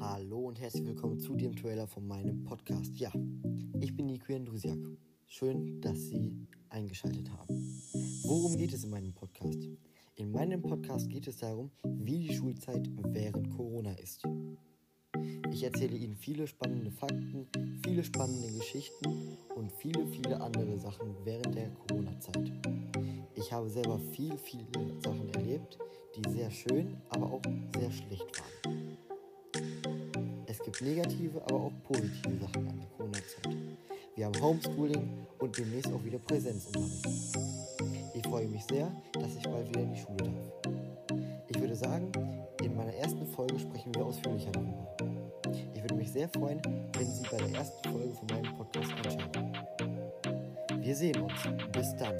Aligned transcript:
Hallo 0.00 0.46
und 0.46 0.60
herzlich 0.60 0.86
willkommen 0.86 1.18
zu 1.18 1.34
dem 1.34 1.56
Trailer 1.56 1.88
von 1.88 2.06
meinem 2.06 2.44
Podcast. 2.44 2.96
Ja, 2.96 3.10
ich 3.80 3.96
bin 3.96 4.06
Nico 4.06 4.32
Andrusiak. 4.32 4.78
Schön, 5.26 5.80
dass 5.80 5.98
Sie 6.06 6.46
eingeschaltet 6.68 7.28
haben. 7.32 7.82
Worum 8.22 8.56
geht 8.56 8.72
es 8.72 8.84
in 8.84 8.90
meinem 8.90 9.12
Podcast? 9.12 9.58
In 10.14 10.30
meinem 10.30 10.62
Podcast 10.62 11.10
geht 11.10 11.26
es 11.26 11.38
darum, 11.38 11.72
wie 11.82 12.28
die 12.28 12.34
Schulzeit 12.34 12.88
während 13.08 13.50
Corona 13.56 13.92
ist. 13.94 14.22
Ich 15.52 15.64
erzähle 15.64 15.96
Ihnen 15.96 16.14
viele 16.14 16.46
spannende 16.46 16.92
Fakten, 16.92 17.48
viele 17.84 18.04
spannende 18.04 18.52
Geschichten 18.56 19.36
und 19.56 19.72
viele, 19.72 20.06
viele 20.06 20.40
andere 20.40 20.78
Sachen 20.78 21.16
während 21.24 21.56
der 21.56 21.70
Corona-Zeit. 21.70 22.52
Ich 23.34 23.52
habe 23.52 23.68
selber 23.68 23.98
viel, 23.98 24.38
viele 24.38 24.62
Sachen 25.02 25.28
erlebt, 25.30 25.76
die 26.14 26.30
sehr 26.30 26.50
schön, 26.52 26.96
aber 27.08 27.32
auch 27.32 27.42
sehr 27.76 27.90
schlecht 27.90 28.26
waren. 28.38 28.77
Es 30.58 30.64
gibt 30.64 30.82
negative, 30.82 31.40
aber 31.42 31.54
auch 31.54 31.72
positive 31.84 32.36
Sachen 32.40 32.68
an 32.68 32.78
der 32.80 32.88
Corona-Zeit. 32.96 33.56
Wir 34.16 34.26
haben 34.26 34.42
Homeschooling 34.42 35.26
und 35.38 35.56
demnächst 35.56 35.92
auch 35.92 36.02
wieder 36.02 36.18
Präsenzunterricht. 36.18 37.06
Ich 38.14 38.22
freue 38.26 38.48
mich 38.48 38.64
sehr, 38.64 38.90
dass 39.12 39.36
ich 39.36 39.42
bald 39.44 39.68
wieder 39.68 39.82
in 39.82 39.92
die 39.92 40.00
Schule 40.00 40.24
darf. 40.24 40.74
Ich 41.46 41.60
würde 41.60 41.76
sagen, 41.76 42.10
in 42.60 42.76
meiner 42.76 42.92
ersten 42.94 43.24
Folge 43.28 43.56
sprechen 43.56 43.94
wir 43.94 44.04
ausführlicher 44.04 44.50
darüber. 44.50 44.96
Ich 45.74 45.82
würde 45.82 45.94
mich 45.94 46.10
sehr 46.10 46.28
freuen, 46.28 46.60
wenn 46.92 47.06
Sie 47.06 47.22
bei 47.30 47.36
der 47.36 47.56
ersten 47.56 47.88
Folge 47.90 48.12
von 48.14 48.26
meinem 48.26 48.56
Podcast 48.56 48.90
einschalten. 49.04 49.52
Wir 50.80 50.96
sehen 50.96 51.20
uns. 51.20 51.34
Bis 51.72 51.94
dann. 51.96 52.16